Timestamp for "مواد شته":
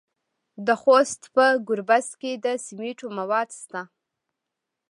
3.17-3.81